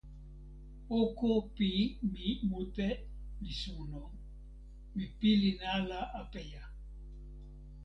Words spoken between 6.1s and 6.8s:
apeja.